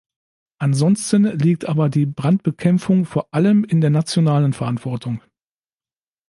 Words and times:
Ansonsten 0.57 1.25
liegt 1.37 1.65
aber 1.65 1.87
die 1.87 2.07
Brandbekämpfung 2.07 3.05
vor 3.05 3.31
allem 3.31 3.63
in 3.63 3.81
der 3.81 3.91
nationalen 3.91 4.51
Verantwortung. 4.51 5.21